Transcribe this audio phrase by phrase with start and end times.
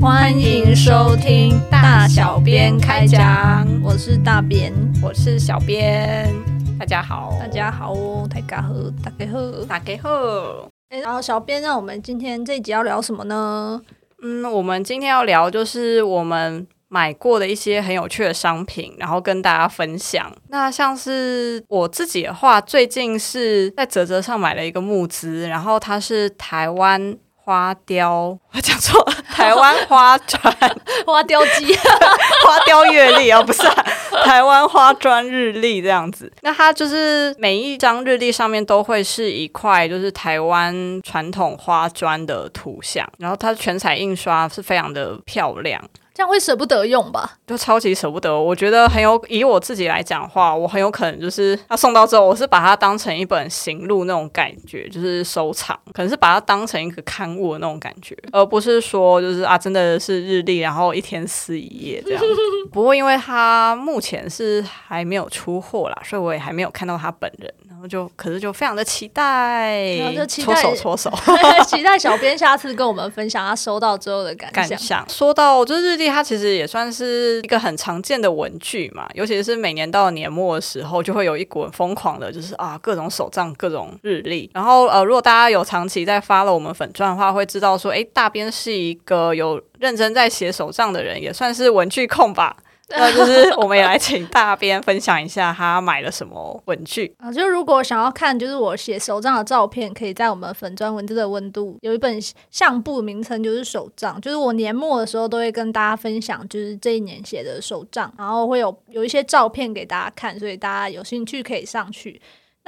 [0.00, 6.32] 欢迎收听大小编开讲，我是大编，我是小编，
[6.78, 8.72] 大家好，大家好哦，大家好，
[9.02, 10.70] 大家好，大家好。
[10.90, 13.82] 哎，然后小编，那我们今天这一集要聊什么呢？
[14.22, 20.32] 嗯，我们今天要聊就是我们买过的一些很有趣的商品，然后跟大家分享。
[20.48, 27.16] 那像是我自己的话，最近是在泽泽上买了一个募资，然后它是台湾
[27.48, 30.38] 花雕， 我讲错了，台湾花砖。
[31.06, 31.74] 花雕机，
[32.44, 33.86] 花雕月历啊，不是啊。
[34.22, 45.82] 台湾花砖日历这样子，那它就是每一张日历上面都会是一块，就是台湾传统花砖的图像，然后它全彩印刷是非常的漂亮。
[46.18, 47.38] 这样会舍不得用吧？
[47.46, 48.36] 就超级舍不得。
[48.36, 62.24] 我觉得很有，以我自己来讲话，我很有可能就是他送到之后，我是把它当成一本行路那种感觉，就是收藏，可能是把它当成一个刊物的那种感觉，而不是说就是啊，真的是日历，然后一天撕一页这样。
[62.72, 67.54] 不过因为它目前是还没有出货啦，所以我也还没有看到他本人。
[67.78, 71.08] 然后就，可是就非常的期待，搓手搓手，
[71.64, 75.08] 期待小编下次跟我们分享他收到之后的感感想。
[75.08, 84.50] 说到就是日历，它其实也算是一个很常见的文具嘛，尤其是每年到年末的时候，就会有一股疯狂的，就是啊各种手账、各种日历。
[84.52, 92.56] 然后呃，如果大家有长期在发了我们粉钻的话，会知道说，哎，大编是一个有认真在写手账的人，也算是文具控吧。
[92.96, 97.30] 那就是我们也来请大编分享一下他买了什么文具啊？
[97.30, 102.18] 就如果想要看，就是我写手账的照片，可以在我们粉砖文字的温度有一本
[102.50, 104.18] 相簿，名称就是手账。
[104.22, 112.18] 就是我年末的时候都会跟大家分享，就是这一年写的手账，然后会有有一些照片给大家看，所以大家有兴趣可以上去。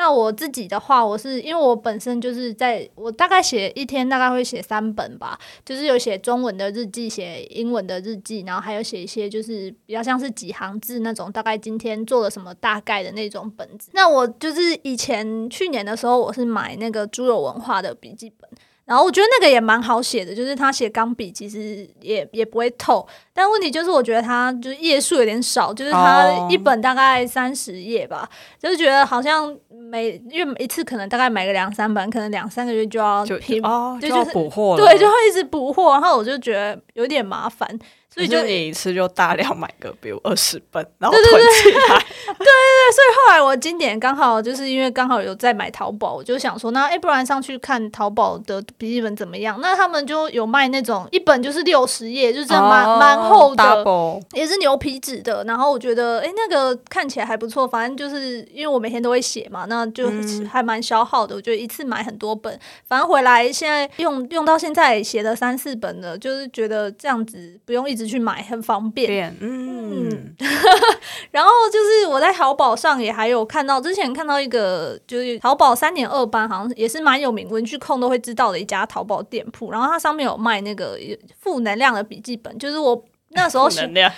[0.00, 13.90] 那我自己的话，我是因为我本身就是在我大概写一天大概会写三本吧，就是有写中文的日记，写英文的日记，然后还有写一些就是比较像是几行字那种，大概今天做了什么大概的那种本子。
[13.92, 18.48] 那我就是以前去年的时候，我是买那个猪肉文化的笔记本。
[18.86, 23.06] 然后我觉得那个也蛮好写的，就是他写钢笔其实也也不会透，
[23.40, 28.28] 但问题就是我觉得它就是页数有点少，就是它一本大概三十页吧，
[28.58, 33.62] 就是觉得好像每因为一次可能大概买个两三本，可能两三个月就要拼，
[33.98, 37.66] 就是补货，对，就会一直补货，然后我就觉得有点麻烦。
[38.12, 41.78] 所以就你一次就大量买个，比如二十本，然后囤起来。
[42.26, 42.46] 对对对，
[42.92, 49.56] 所以后来我今年刚好就是因为刚好有在买淘宝，我就想说，那哎，不然上去看淘宝的笔记本怎么样？
[49.62, 53.84] 那他们就有卖那种一本就是六十页，就是蛮蛮厚的，
[54.34, 55.42] 也是牛皮纸的。
[55.44, 57.66] 然后我觉得，哎，那个看起来还不错。
[57.66, 60.10] 反正就是因为我每天都会写嘛，那就
[60.46, 61.34] 还蛮消耗的。
[61.36, 68.10] 我觉得一次买很多本，反正回来现在用用到现在写了三四本了，就是觉得这样子不用一直。
[68.10, 70.34] 去买很方便，嗯，
[71.30, 79.70] 然后就是我在淘宝上也还有看到，之前看到一个就是淘宝三点二班，好像也是蛮有名，文具控都会知道的一家淘宝店铺。
[79.70, 80.98] 然后它上面有卖那个
[81.38, 83.00] 负能量的笔记本，就是我
[83.34, 84.12] 那时候能量，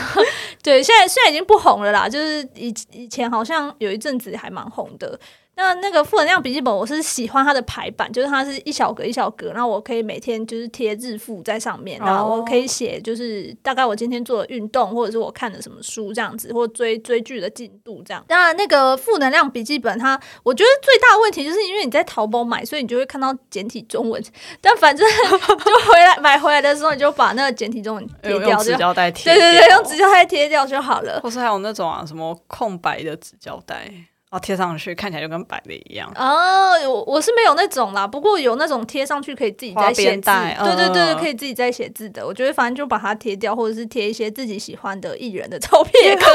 [0.62, 5.18] 对，现在现在已经不红了啦，就是以以前好像有一阵子还蛮红的。
[5.60, 18.24] 那那个负能量笔记本，我是喜欢它的排版，就是它是一小格一小格，然后我可以每天就是贴日付在上面，然后我可以写就是大概我今天做的运动，或者是我看的什么书这样子，或追追剧的进度这样。
[18.26, 24.22] 当然，那个负能量笔记本，它我觉得最大的问题就是因为你在淘宝买，所以你就会看到简体中文，
[24.62, 25.06] 但反正
[25.38, 31.20] 就回来买回来的时候，你就把那个简体中文贴掉，纸胶带贴，对对对，用纸胶带贴掉就好了。
[31.22, 33.92] 或是还有那种啊，什么空白的纸胶带。
[34.30, 36.08] 哦，贴上去看起来就跟白的一样。
[36.14, 40.30] 哦，我我是没有那种啦，不过有那种贴上去可以自己在写字，
[40.64, 42.24] 对对对，可以自己在写字的。
[42.24, 46.26] 我觉得反正就把它贴掉，或者是贴一些自己喜欢的艺人的照片也可以。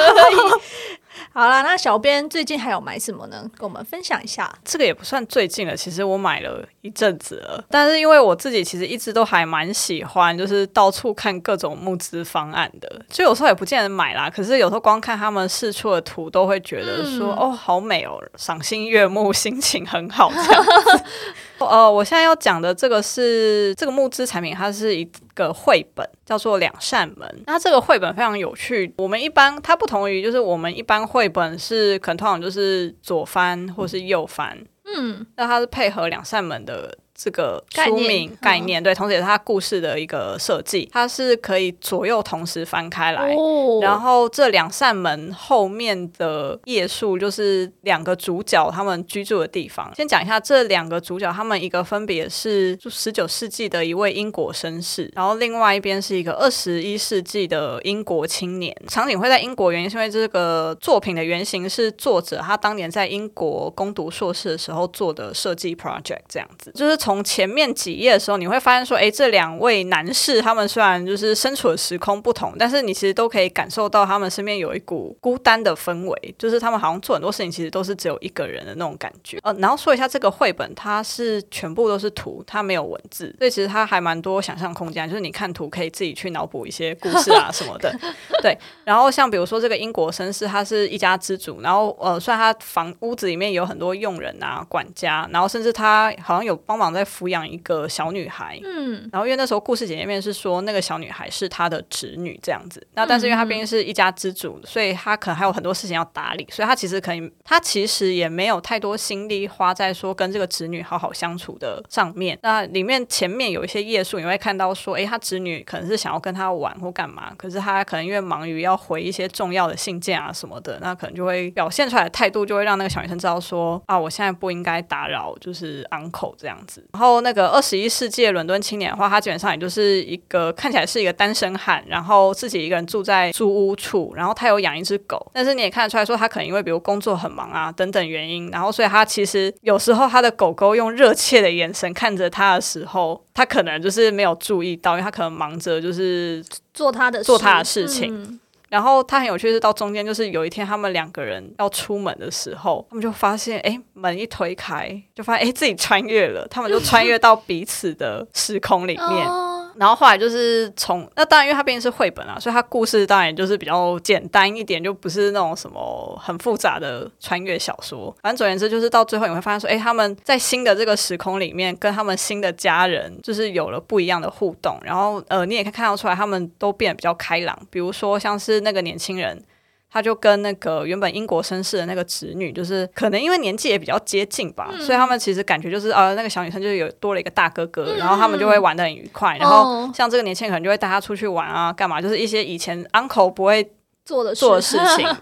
[1.33, 3.49] 好啦，那小编最近还有买什么呢？
[3.57, 4.53] 跟我们分享一下。
[4.63, 7.63] 这个也不算最近了，其实我买了一阵子了。
[7.69, 13.01] 但是因为我自己其实一直都还蛮喜欢，就是到处看各种募资方案的。
[13.09, 21.03] 就有时候也不见得买啦，可是有时候光看他们试出的图，都会觉得说哦，好美哦，赏心悦目，心情很好这样子。
[21.59, 27.27] 呃，我现在要讲的这个是这个募资产品，它是一个绘本，叫做《两扇门》。
[27.45, 28.93] 那这个绘本非常有趣。
[28.97, 43.33] 我们一般它不同于就是我们一般绘本是可能通常就是左翻或是右翻，嗯，那它是配合两扇门的这个书名嗯概念，对，同时也是它故事的一个设计，它是可以左右同时翻开来。
[43.33, 49.91] 哦然后这两扇门后面的页数就是两个主角他们居住的地方。
[49.95, 58.75] 先讲一下这两个主角，他们一个分别是十九世纪的一位英国绅士，然后另外一边是一个二十一世纪的英国青年。
[58.87, 66.71] 场景会在英国，原因是因为这个作品的原型是作者他当年在英国攻读硕士的时候做的设计 project，这样子。
[66.73, 79.37] 就是从前面几页的时候，你会发现说，哎，这两位男士他们虽然就是身处的时空不同，但是你其实都可以感受到他们身边有一股孤单的氛围，就是他们好像做很多事情其实都是只有一个人的那种感觉。
[79.43, 87.95] 呃，然后说一下这个绘本，它是全部都是图，它没有文字，所以其实它还蛮多想象空间，就是你看图可以自己去脑补一些故事啊什么的。
[88.41, 112.39] 对，然后像比如说这个英国绅士，他是一家之主，然后呃，虽然他房屋子里面有很多佣人啊、管家，然后甚至他好像有帮忙在抚养一个小女孩，嗯，然后因为那时候故事简介面是说那个小女孩是他的侄女这样子，那但是因为他毕竟是一家之主，所以他可能还有很多事情要打理，所以他其实可以，他其实也没有太多心力花在说跟这个侄女好好相处的上面。
[112.41, 126.84] 那里面前面有一些页数，你会看到说，哎，他侄女可能是想要跟他玩或干嘛，可是他可能因为忙于要回一些重要的信件啊什么的，那可能就会表现出来的态度就会让那个小女生知道说，啊，我现在不应该打扰，就是 uncle 这样子。
[126.93, 146.41] 然后那个二十一世纪的伦敦青年的话，他基本上也就是一个看起来是一个单身汉，然后自己一个人住在租屋处，然后他有养一只狗，但是你也看得出来说，他可能因为比如工作很忙啊等等原因，然后所以他其实有时候他的狗狗用热切的眼神看着他的时候，他可能就是没有注意到，因为他可能忙着就是
[146.73, 148.15] 做他的做他的事情。
[148.15, 148.39] 嗯
[148.69, 159.54] 然后他很有趣，是到中间就是有一天他们两个人要出门的时候，他们就发现，哎，门一推开，就发现哎自己穿越了，他们就穿越到彼此的时空里面。
[159.77, 168.15] 然后后来就是从那当然，因为它毕竟是绘本啊，所以它故事当然就是比较简单一点，就不是那种什么很复杂的穿越小说。
[168.21, 174.77] 反正总而言之，就是到最后你会发现说，哎，他们在新的这个时空里面，跟他们新的家人就是有了不一样的互动。
[174.83, 177.57] 然后呃，你也可以看到出来，他们都变得比较开朗。
[177.69, 179.43] 比如说像是那个年轻人。
[179.91, 189.37] 他就跟那个原本英国绅士的那个侄女，就是可能因为年纪也比较接近吧，所以他们其实感觉就是呃，那个小女生就是有多了一个大哥哥，然后他们就会玩的很愉快。
[189.37, 193.71] 然后哦像这个年轻人可能就会带他出去玩啊，干嘛，就是一些以前 uncle 不会
[194.03, 195.07] 做的做的事情。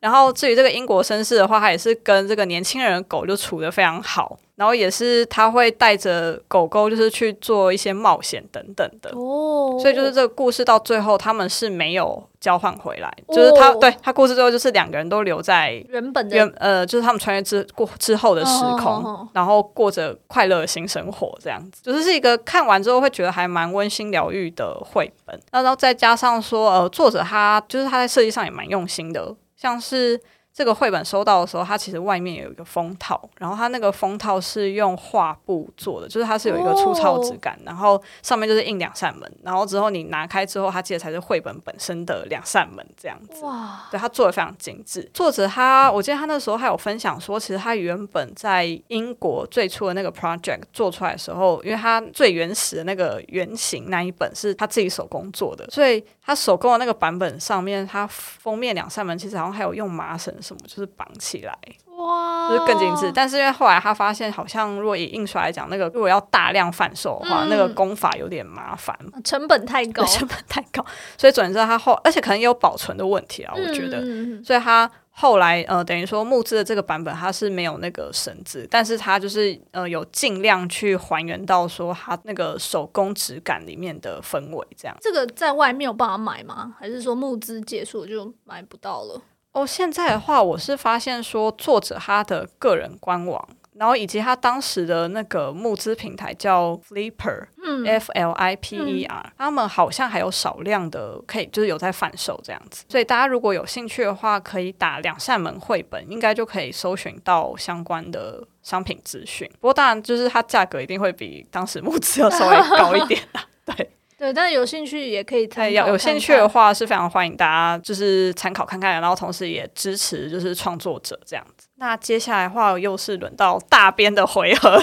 [0.00, 9.10] 然后至于这个英国绅士的话，他也是跟这个年轻人的狗就处得非常好，然后也是他会带着狗狗就是去做一些冒险等等的。
[9.10, 25.38] 哦，所以就是这个故事到最后，他们是没有交换回来，就是他哦对他故事最后就是两个人都留在原本的原呃，就是他们穿越之过之后的时空，哦哦哦然后过着快乐的新生活，这样子，就是是一个看完之后会觉得还蛮温馨疗愈的绘本。
[25.50, 30.18] 那然后再加上说，呃，作者他就是他在设计上也蛮用心的，像是。
[30.58, 43.44] 这个绘本收到的时候，它其实外面有一个封套，然后它那个封套是用画布做的，就是它是有一个粗糙质感，然后上面就是印两扇门，然后之后你拿开之后，它其实才是绘本本身的两扇门这样子。
[43.44, 45.08] 哇，对它做的非常精致。
[45.14, 61.56] 作者他，我记得他那时候还有分享说，其实他原本在英国最初的那个 project 做出来的时候，因为他最原始的那个原型那一本是他自己手工做的，所以他手工的那个版本上面，他封面两扇门其实好像还有用麻绳什么，就是绑起来，
[61.96, 63.12] 哇，就是更精致。
[63.14, 68.98] 但是因为后来他发现，好像如果以印刷来讲，那个如果要大量贩售的话，嗯那个工法有点麻烦。
[69.22, 70.84] 成本太高，，成本太高，
[71.16, 74.02] 所以总之他后，而且可能也有保存的问题啊，我觉得。
[74.42, 84.96] 所以他后来呃，等于说木质的这个版本它是没有那个绳子，但是它就是呃有尽量去还原到说它那个手工质感里面的氛围这样。
[85.00, 86.72] 这个在外面有办法买吗？
[86.78, 89.20] 还是说木制结束就买不到了？
[89.58, 93.48] 哦，现在的话，我是发现说作者他的个人官网。
[93.74, 102.84] 然后以及他当时的那个募资平台叫 Flipper，嗯 F L I P E R，、他们好像还有少量的可以，就是有在贩售这样子。
[102.88, 109.48] 所以大家如果有兴趣的话，可以打两扇门绘本，应该就可以搜寻到相关的商品资讯。
[109.60, 113.44] 不过当然，就是它价格一定会比当时募资要稍微高一点啦。
[113.64, 121.68] 对，对，但是有兴趣也可以参对，考有有兴趣的，话是非常欢迎大家就是参考看看，然后同时也支持就是创作者这样子。
[121.76, 124.82] 那接下来的话又是轮到大编的回合了。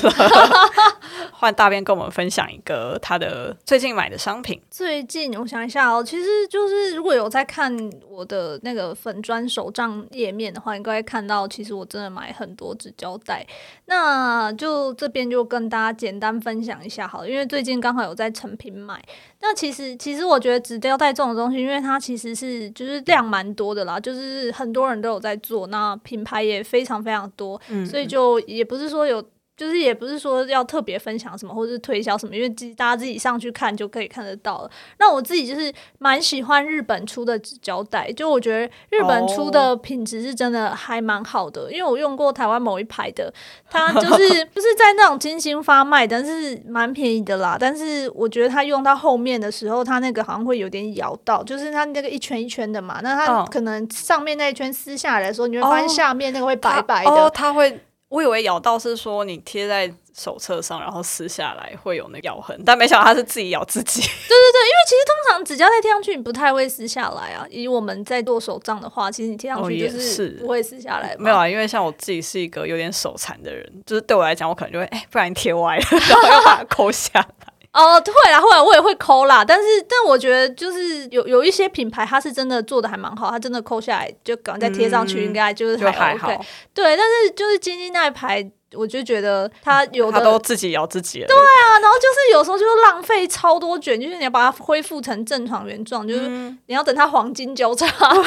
[1.33, 4.61] 换大便跟我们分享一个他的最近买的商品。
[4.69, 7.73] 最近我想一下哦，其实就是如果有在看
[8.09, 13.45] 我的那个粉砖手账页面的话，应该会看到，其实我真的买很多纸胶带。
[13.85, 19.01] 那就这边就跟大家简单分享一下好了，因为最近刚好有在成品买。
[19.41, 29.23] 那其实其实我觉得纸胶带这种东西，因为它其实是就是量蛮多的啦，就是很多人都有在做，那品牌也非常非常多，所以就也不是说有。
[29.57, 34.71] 就是也不是说要特别分享什么，或者是推销什么，因为自大家自己上去看就可以看得到了。
[34.99, 43.33] 那我自己就是蛮喜欢日本出的纸胶带，就我觉得日本出的品质是真的还蛮好的，因为我用过台湾某一排的，
[43.69, 47.57] 它就是 就是在那种精心发卖，但是蛮便宜的啦。
[47.59, 57.79] 但是我觉得它用到后面的时候，它那个好像会有点咬到，就是它那个一圈一圈的嘛，那它可能上面那一圈撕下来的时候，你会发现下面那个会白白的，它会。
[58.15, 63.99] 我以为咬到是说你贴在手册上，然后撕下来会有那咬痕，但没想到它是自己咬自己。
[64.01, 67.45] 对对对，因为其实通常指甲带贴上去，你不太会撕下来啊。
[67.49, 71.13] 以我们在做手账的话，其实你贴上去就是不会撕下来。
[71.19, 77.44] 没有啊，因为像我自己是一个有点手残的人，就是对我来讲，我可能就会哎，不然贴歪了， 然后又把它抠下来。
[77.75, 79.43] 哦，会啦，会啦，我也会抠啦。
[79.43, 86.29] 但是，但我觉得就是有有一些品牌，它是真的做的还蛮好，它真的抠下来就赶快再贴上去，应该就是还好。
[86.73, 91.27] 对，但是就是晶晶那一排，我就觉得它有的都自己咬自己了。
[91.27, 96.21] 对啊，然后就是有时候就是浪费超多卷，就是你要把它恢复成正常原状，就是
[96.67, 98.23] 你要等它黄金交叉， 就就浪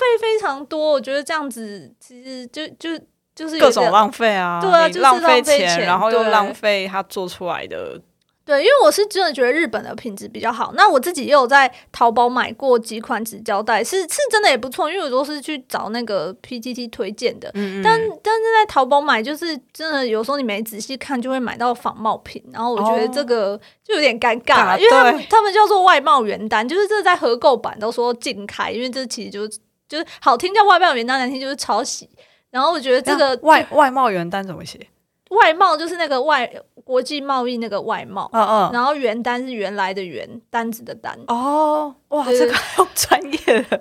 [0.00, 0.92] 费非常多。
[0.92, 2.98] 我觉得这样子其实就就。
[3.36, 8.00] 就是各种浪费啊，对啊，就是浪费钱，然后又浪费他做出来的。
[8.46, 10.72] 对，因为我是真的觉得日本的品质比较好。
[10.76, 14.88] 那我自己也有在淘宝买过几款纸胶带，是是真的也不错。
[14.88, 17.50] 因为我都是去找那个 PTT 推荐的，
[17.82, 22.40] 但但是在淘宝买，就是真的有时候你没仔细看，就会买到仿冒品。
[22.52, 32.08] 然后我觉得这个就有点尴尬，因为他们他们叫做外贸原单，就是这在合购版都说禁开，因为这其实就是就是好听叫外贸原单，难听就是抄袭。
[32.50, 34.86] 然后我觉得这个外外贸原单怎么写？
[35.30, 36.48] 外贸就是那个外
[36.84, 38.70] 国际贸易那个外贸，嗯嗯。
[38.72, 41.18] 然后原单是原来的原单子的单。
[41.26, 43.38] 哦，哇，这个好专业。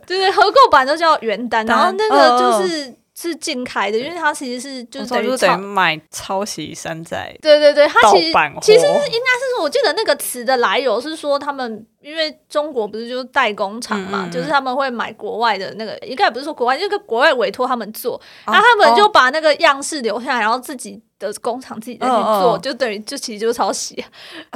[0.07, 7.35] 对对，合购版都叫原单，然后那个就是是竞开的，因为它其实是就是等于买抄袭山寨。
[7.41, 11.85] 对对对，它其实其实应该是说，我记得那个词的来由是说他们。
[12.05, 24.05] 因为中国不是就是代工厂嘛，就是他们会买国外的那个，应该也不是说国外，那个国外委托他们做，然后他们就把那个样式留下来，然后自己的工厂自己再去做，就等于就其实就是抄袭，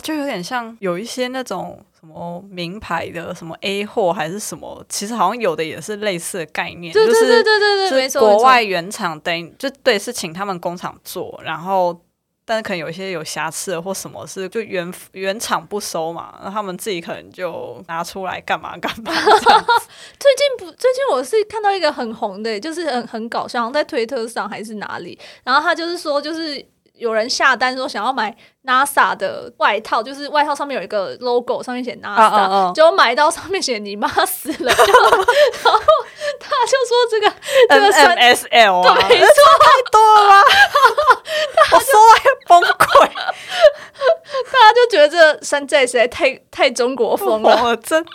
[0.04, 12.02] 就有点像有一些那种什么名牌的什么 A 货还是什么，其实好像有的也是类似的概念，对对对对对对，没错，国外原厂等于就对是请他们工厂做，然后。
[12.46, 19.14] 但是可能有一些有瑕疵或什么是就原原厂不收嘛，那他们自己可能就拿出来干嘛干嘛。
[20.18, 26.66] 最近不，最近我是看到一个很红的，就是很很搞笑，在推特上还是哪里，然后他就是说就是。
[27.00, 35.80] 有人下单说想要买 NASA 的外套，就是外套上面有一个 logo，上面写 NASA，结果买到上面写你妈死了， 然后
[36.40, 37.34] 他就说这个
[37.70, 39.28] 这个 NSL 啊， 没错。
[39.60, 40.42] 太多了，
[41.74, 41.92] 我说
[42.26, 48.10] 要崩溃，大家就觉得这山寨实在太太中国风了， 真的。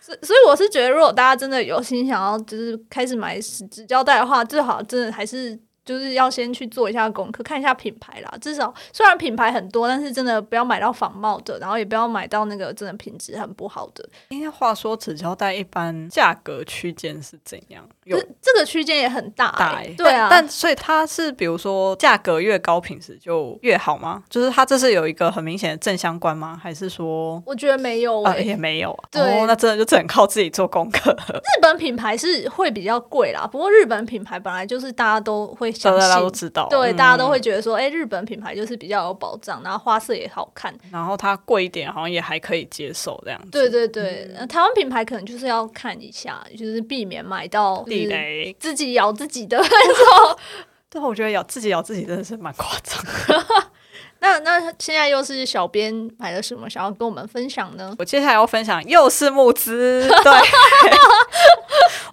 [0.00, 5.58] 所所以我是觉得，如果大家真的有心想要就是开始买纸胶带的话，最好真的还是。
[5.86, 8.34] 就是要先去做一下功课，看一下品牌啦。
[8.40, 14.06] 至少虽然品牌很多，但是真的不要买到仿冒的，然后也不要买到那个真的品质很不好的。
[14.30, 17.88] 因为话说纸胶带一般价格区间是怎样？
[18.02, 20.26] 有这个区间也很大，大对啊。
[20.28, 24.24] 但所以它是比如说价格越高，品质就越好吗？
[24.28, 26.60] 就是它这是有一个很明显的正相关吗？
[26.60, 27.40] 还是说？
[27.46, 28.90] 我觉得没有，也没有。
[28.90, 31.12] 啊对，那真的就只能靠自己做功课。
[31.12, 35.72] 日本品牌是会比较贵啦，不过日本品牌本来就是大家都会。
[35.82, 43.50] 大家都知道，对，大家都会觉得说，哎，日本品牌就是比较有保障，然后花色也好看，然后它贵一点，好像也还可以接受这样子。
[43.50, 49.58] 对对对，台湾品牌可能就是要看一下，就是避免买到地雷，自己咬自己的。
[49.58, 50.38] 那种。
[50.88, 53.02] 对，我觉得咬自己咬自己真的是蛮夸张。
[54.18, 57.94] 那那现在又是小编买了什么，想要跟我们分享呢？
[57.98, 60.32] 我接下来要分享又是募资，对，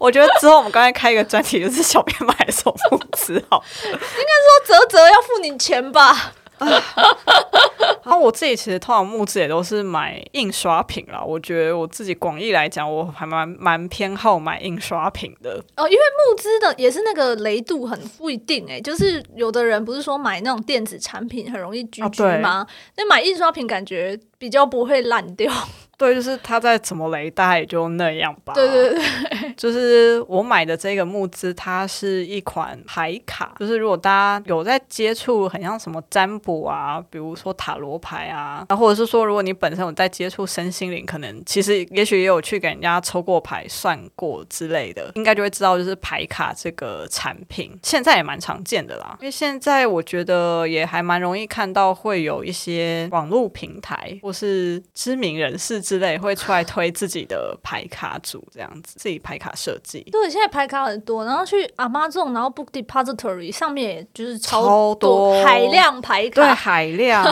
[0.04, 6.34] 我觉得之后我们刚才开一个专题，就是小编买了什么募资，好，应该说泽泽要付你钱吧。
[6.60, 11.24] 然后我自己其实通常募资也都是买印刷品啦。
[11.24, 15.52] 我觉得我自己广义来讲，我还蛮蛮偏好买印刷品的。
[15.78, 22.68] 哦，因为募资的也是那个雷度很不一定哎、就是有的人不是说买那种电子产品很容易居居哦对吗？
[22.98, 25.50] 那、买印刷品感觉比较不会烂掉。
[25.98, 28.54] 对，就是它再怎么雷，大概也就那样吧。
[28.54, 33.56] 对对对，就是我买的这个募资，它是一款牌卡。
[33.60, 49.16] 就是如果大家有在接触很像什么占卜啊，比如说塔罗牌啊，然后或者是说如果你本身有在接触身心灵，可能其实也许也有去给人家抽过牌、算过之类的，应该就会知道就是牌卡这个产品现在也蛮常见的啦。
[49.22, 60.02] 因为现在我觉得也还蛮容易看到会有一些网络平台或是知名人士之类会出来推自己的牌卡组这样子，自己牌卡设计。
[60.12, 67.24] 对，现在牌卡很多，然后去 Amazon，然后 Book Depository 上面也就是超超多海量牌卡对，海量。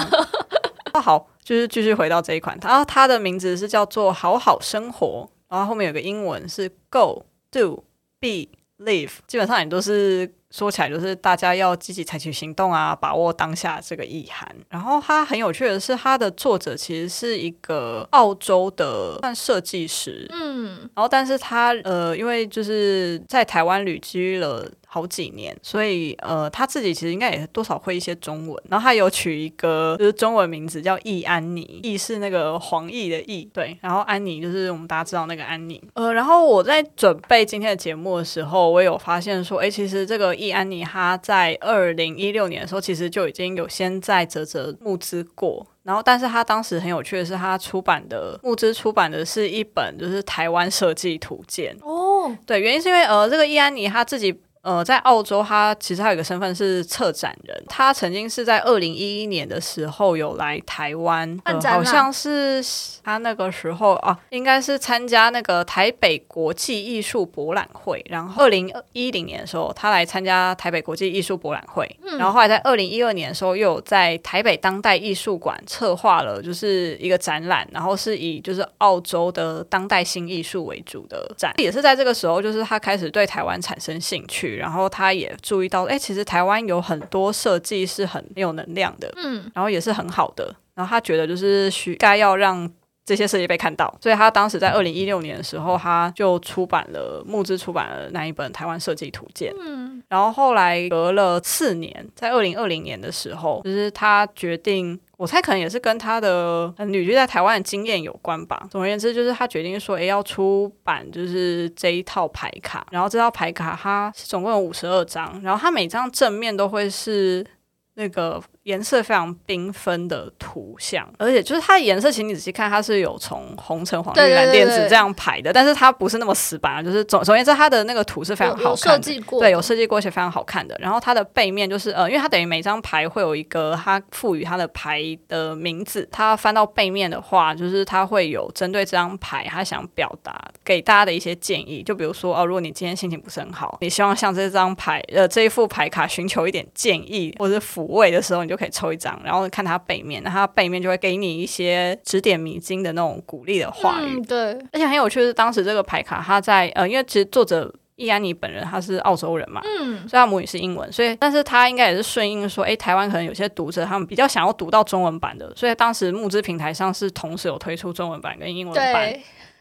[0.94, 7.86] 那 好，就是继续回到这一款，然后它的名字是叫做“好好生活”，然后后面有个英文是 “Go Do
[8.20, 14.54] Be Live”，基本上也都是说起来就是大家要积极采取行动啊，把握当下这个意涵。
[14.70, 28.64] 然后它很有趣的是，它的作者其实是一个澳洲的算设计师，嗯，然后，但是他呃，因为就是在台湾旅居了好几年，所以呃，他自己其实应该也多少会一些中文。
[28.70, 35.82] 然后他有取一个就是中文名字叫易安妮，易是那个黄奕的易，对，然后安妮就是我们大家知道那个安妮。
[35.94, 45.66] 呃，然后我在准备今天的节目的时候，我有发现说，哎，其实这个易安妮她在二零一六年的时候，其实就已经有先在泽泽募资过。
[45.84, 51.76] 然后，但是他当时很有趣的是，他出版的募资出版的是一本就是台湾设计图鉴。
[51.82, 54.42] 哦，对，原因是因为呃，这个易安妮她自己。
[54.62, 57.64] 呃，在澳洲，他其实还有一个身份是策展人。
[57.68, 62.64] 他曾经是在二零一一年的时候有来台湾，好像是
[63.04, 68.04] 他那个时候啊，应该是参加那个台北国际艺术博览会。
[68.10, 71.90] 然后二零一零年的时候，他来参加台北国际艺术博览会。
[72.20, 81.52] 然后后来在二零一二年的时候，又有在台北当代艺术馆策划了就是一个展览，然后是以就是澳洲的当代新艺术为主的展。
[81.58, 92.72] 也是在这个时候，就是他开始对台湾产生兴趣，然后他也注意到，哎，其实台湾有很多设计是很有能量的，嗯，然后也是很好的，然后他觉得就是需该要让。
[93.04, 99.52] 这些设计被看到，所以他当时在二零一六年的时候，他就出版了募资出版了那一本《台湾设计图鉴》。
[99.60, 108.66] 嗯，然后后来隔了四年，在二零二零年的时候，就是他决定，我猜可能也是跟他的旅居在台湾的经验有关吧。
[108.72, 117.46] 总而言之，就是他决定说，哎，要出版就是这一套牌卡，然后这套牌卡它总共有五十二张，然后它每张正面都会是
[117.94, 128.78] 那个颜色非常缤纷的图像，而且就是它的颜色，请你仔细看，它是有从红橙黄绿蓝靛紫这样排的，但是它不是那么死板啊，就是总总而言之，它的那个图是非常好看的。
[128.78, 130.78] 设计过，对，有设计过，而且非常好看的。
[130.80, 136.08] 然后它的背面就是呃，因为它等于每张牌会有一个它赋予它的牌的名字。
[136.12, 141.82] 它翻到背面的话，就是它会有针对这张牌，它想表达给大家的一些建议。
[141.82, 154.20] 就比如说哦，如果你今天心情不是很好，你希望向这张牌呃这一副牌卡寻求一点建议或者抚慰的时候，你就可以抽一张，然后看它背面，那它背面就会给你一些指点迷津的那种鼓励的话语。
[154.20, 169.14] 嗯，对，而且很有趣的是，当时这个牌卡它在呃，因为其实作者易安妮本人他是澳洲人嘛，嗯，所以他母语是英文，所以但是他应该也是顺应说，诶，台湾可能有些读者他们比较想要读到中文版的，所以当时募资平台上是同时有推出中文版跟英文版，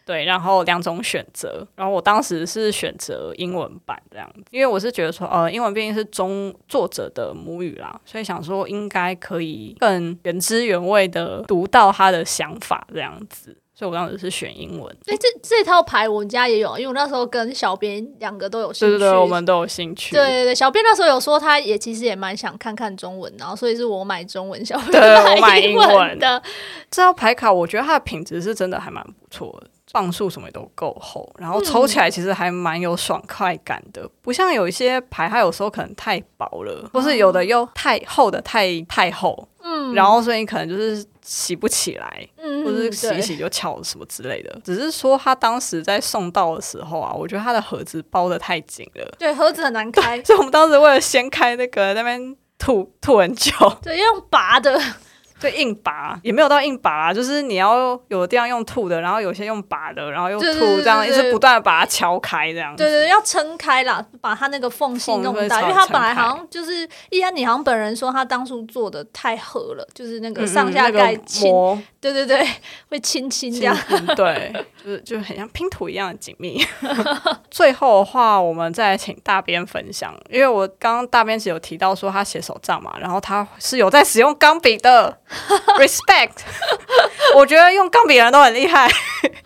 [0.05, 14.95] 对，然后两种选择，然后我当时是选择英文版这样子，因为我是觉得说，呃，英文毕竟是中作者的母语啦，所以想说应该可以更原汁原味的读到他的想法这样子，所以我当时是选英文。
[15.07, 18.99] 哎，这这套牌我们家也有，因为我那时候跟小编两个都有兴趣。
[18.99, 20.17] 对对对，我们都有兴趣。
[20.17, 26.43] 对对对，小编那时候有说他也其实也蛮想看看中文，然后所以是我买中文，小编买英英文的。
[26.91, 44.61] 这套牌卡，我觉得它的品质是真的还蛮不错的，磅数什么也都够厚，然后抽起来其实还蛮有爽快感的，不像有一些牌，它有时候可能太薄了，或是有的又太厚的太太厚，嗯，然后所以你可能就是洗不起来，嗯，或是洗一洗就翘了什么之类的。
[44.65, 53.53] 只是说他当时在送到的时候啊，我觉得他的盒子包的太紧了，对，盒子很难开， 所以我们当时为了掀开那个那边吐吐很久。
[53.83, 54.81] 对，要用拔的，
[55.41, 62.83] 对，硬拔也没有到硬拔啦，就是你要有的地方用吐的，然后有些用拔的，然后又对对吐，这样一直不断的把它敲开，这样子。
[62.83, 72.47] 对对，要撑开啦，把它那个缝隙弄大，因为它本来好像就是易安，你好像本人说他当初做的太合了，就是那个嗯上下盖亲，膜对对对，
[72.89, 73.77] 会亲亲这样。
[73.89, 74.53] 嗯对，
[74.85, 76.63] 就是就很像拼图一样的紧密。
[77.51, 85.17] 最后的话，我们再请大编分享，因为我刚刚大编只有提到说他写手账嘛，然后他是有在使用钢笔的
[85.79, 86.43] ，respect。
[87.35, 88.91] 我觉得用钢笔的人都很厉害。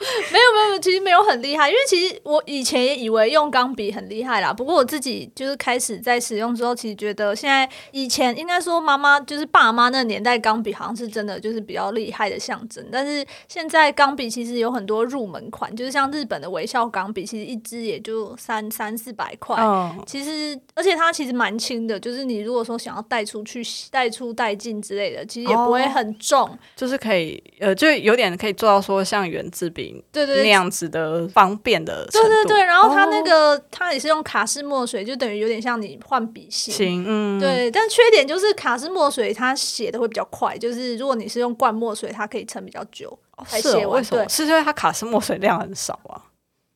[0.32, 4.52] 没有没有，其实没有很厉害，因为其实我以前也以为用钢笔很厉害啦。
[4.52, 19.56] 不过我自己就是开始在使用之后，其实觉得现在以前应该说妈妈就是爸妈那个年代钢笔好像是真的就是比较厉害的象征，但是现在钢笔其实有很多入门款，就是像日本的微笑钢笔，其实一支也就三三四百块。
[19.60, 26.58] 嗯，其实，而且它其实蛮轻的，就是你如果说想要带出去、带出带进之类的，其实也不会哦很重。
[26.76, 32.28] 就是可以，呃，就有点可以做到说像圆珠笔对对对，那样子的方便的程度。
[32.28, 36.74] 对对对，然后它那哦个、它也是用卡式墨水，就等于有点像你换笔芯。
[36.74, 43.98] 行，嗯，对，但缺点就是卡式墨水它写的会比较快，就是如果你是用灌墨水，它可以撑比较久才写完。
[43.98, 44.24] 为什么？
[44.24, 46.22] 对，是因为它卡式墨水量很少啊？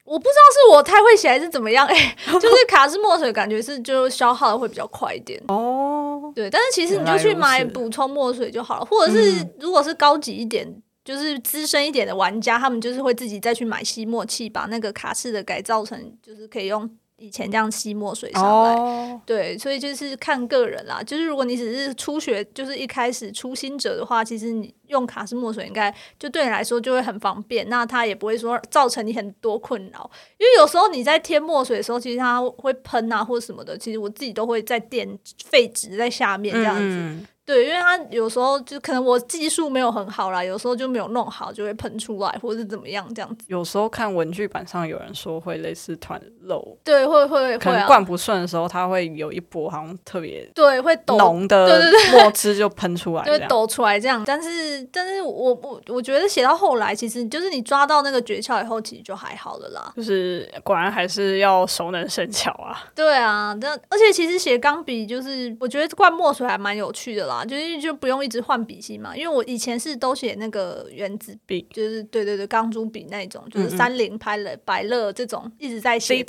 [0.04, 5.38] 我不知道是我太会写还是怎么样，哎、 就是卡式墨水感觉是就消耗的会比较快一点。
[5.48, 10.66] 哦，对，但是其实你就去买补充墨水就好了，或者是嗯如果是高级一点。
[11.08, 18.74] 就是资深一点的玩家，他们就是会自己再去买吸墨器，把那个卡式的改造成，就是可以用以前这样吸墨水上来。
[18.74, 21.02] 哦，对，所以就是看个人啦。
[21.02, 30.10] 就是如果你只是初学，就是一开始初心者的话，其实你用卡式墨水应该就对你来说就会很方便，那它也不会说造成你很多困扰。
[30.36, 36.82] 因为有时候你在添墨水的时候，其实它会喷啊或什么的，其实我自己都会在垫废纸在下面这样子。
[36.82, 43.46] 嗯对，因为它有时候就可能我技术没有很好啦，有时候就没有弄好，就会喷出来或者是怎么样这样子。
[43.48, 54.22] 有时候看文具板上有人说会类似团漏，对，会会可能灌不顺的时候，它会有一波好像特别对会抖浓的墨汁就喷出来，会抖出来这样。
[54.26, 59.90] 但是，但是我我我觉得写到后来，其实就是你抓到那个诀窍以后，其实就还好了啦。
[59.96, 62.84] 就是果然还是要熟能生巧啊！
[62.94, 69.16] 对啊，但而且其实写钢笔就是我觉得灌墨水还蛮有趣的啦，就是就不用一直换笔芯嘛。
[69.16, 76.24] 因为我以前是都写那个原子笔，就是对对对钢珠笔那种，就是三菱、拍了、百乐这种一直在写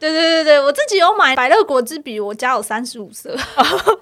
[0.00, 3.34] 对对对对，我自己有买百乐果汁笔，我家有三十五色。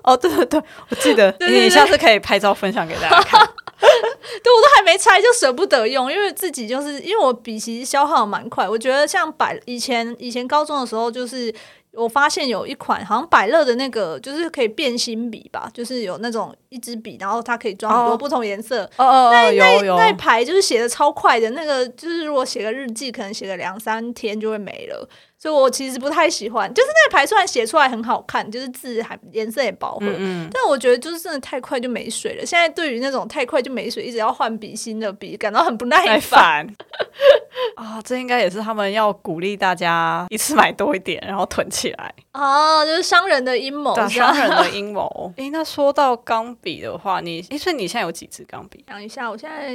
[0.02, 3.40] 哦，对对对，我记得 对对对你下次可以拍照分享给大家看。
[3.78, 11.54] 对，我都还没拆就舍不得用，因为自己就是因为我笔其实消耗蛮快，我觉得像百以前以前高中的时候，就是
[11.92, 18.84] 我发现有一款好像百乐的那个就是可以变心笔吧，就是有那种一支笔，然后它可以装很多哦不同颜色。
[18.96, 25.06] 哦哦哦，有有那一排就是写的超快的，那个就是如果写个日记，可能写个两三天就会没了，
[25.42, 26.72] 所以我其实不太喜欢。
[26.72, 32.46] 就是那一排虽然写出来很好看，就是字还颜色也饱和，嗯嗯，但我觉得就是真的太快就没水了。
[32.46, 36.40] 现在对于那种太快就没水，一直要换笔芯的笔，感到很不耐太烦。
[36.40, 36.76] 烦
[37.76, 38.00] 啊！
[38.04, 42.14] 这应该也是他们要鼓励大家一次买多一点，然后囤起来。
[42.30, 45.32] 啊，就是商人的阴谋，商人的 阴谋。
[45.36, 48.84] 诶，那说到钢笔的话，你诶，所以你现在有几支钢笔？
[48.88, 49.68] 想一下，我现在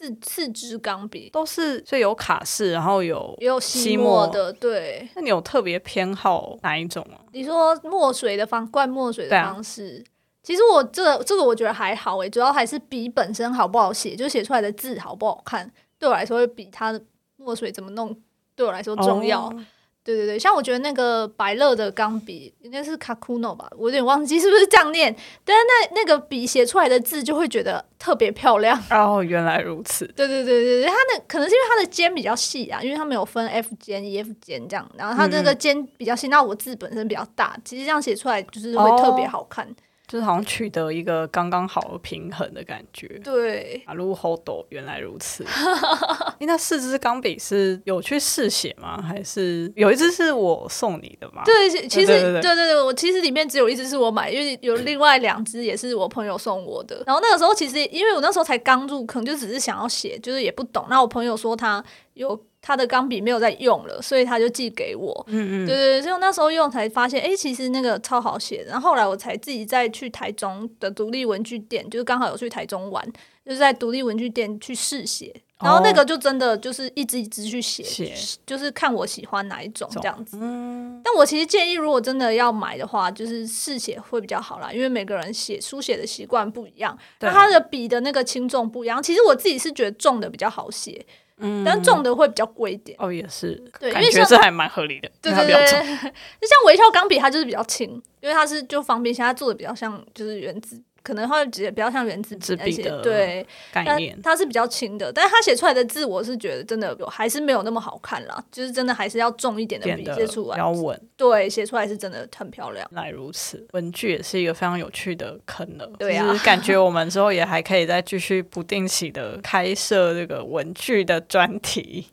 [0.00, 5.06] 四四支钢笔，都是所以有卡式，然后有也有吸吸墨的，对。
[5.14, 7.20] 那你有特别偏好哪一种啊？
[7.32, 10.02] 你说墨水的方灌墨水的方式，
[10.42, 17.02] 其实我这个这个我觉得还好诶，主要还是笔本身好不好写，就写出来的字好不好看，对我来说会比它的
[17.36, 18.16] 墨水怎么弄
[18.56, 19.42] 对我来说重要。
[19.42, 19.64] 哦
[20.02, 28.82] 对对对，像我觉得那个百乐的钢笔应该是 Kakuno 吧，我有点忘记是不是这样念，但是那那个笔写出来的字就会觉得特别漂亮。
[28.90, 30.06] 哦，原来如此。
[30.16, 39.68] 对对对对对，它的可能是因为它的尖比较细啊，因为它没有分 F 尖、E F 尖这样，然后它这个尖比较细，那我字本身比较大，其实这样写出来就是会特别好看。
[40.10, 43.06] 就是好像取得一个刚刚好的平衡的感觉。
[43.22, 45.44] 对，马路后斗原来如此。
[46.40, 49.00] 诶那四支钢笔是有去试写吗？
[49.00, 51.44] 还是有一支是我送你的吗？
[51.44, 57.04] 对，其实对对对对对对，我其实里面只有一支是我买，因为有另外两支也是我朋友送我的。
[57.06, 60.84] 然后那个时候其实因为我那时候才刚入坑，就只是想要写，就是也不懂。
[60.90, 65.24] 那我朋友说他有他的钢笔没有在用了，所以他就寄给我。
[65.28, 68.64] 嗯嗯，对对对，所以我那时候用才发现，哎，其实那个超好写。
[68.68, 73.06] 然后后来我才自己再去台中的独立文具店，就是刚好有去台中玩，
[73.44, 75.34] 就是在独立文具店去试写。
[75.62, 78.14] 然后那个就真的就是一直一直去写，写
[78.46, 80.38] 就是看我喜欢哪一种种这样子。
[80.40, 89.02] 嗯，但我其实建议，如果真的要买的话，就是试写会比较好啦，因为每个人写书写的习惯不一样，对那他的笔的那个轻重不一样。
[89.02, 91.04] 其实我自己是觉得重的比较好写，
[91.40, 91.64] 嗯。
[91.64, 92.96] 但重的会比较贵一点。
[93.00, 104.20] 哦也是，对因为像感觉这还蛮合理的，对它比较对对，就 像微笑钢笔，它就是比较轻，因为它是就方便，现在做的比较像就是原子，可能会直接比较像原子笔，而且纸笔的对，但概念。
[104.22, 112.88] 它是比较轻的，但是它写出来的字，我是觉得真的有还是没有那么好看啦，就是真的还是要重一点的笔写出来，比较稳，对，写出来是真的很漂亮。
[112.92, 113.66] 来如此。
[113.72, 122.08] 文具也是一个非常有趣的坑了，对啊就是感觉我们之后也还可以再继续不定期的开设这个文具的专题。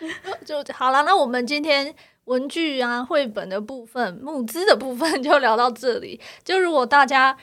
[0.44, 6.20] 就好了，那我们今天文具啊、绘本的部分、募资的部分就聊到这里。
[6.42, 7.36] 就如果大家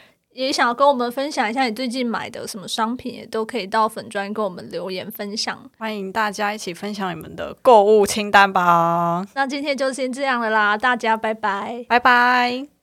[0.45, 5.60] 也想要跟我们分享一下你最近买的什么商品，也都可以到粉专跟我们留言分享。
[5.80, 11.84] 欢迎大家一起分享你们的购物清单吧，那今天就先这样了啦，大家拜拜。
[11.89, 12.67] 拜拜。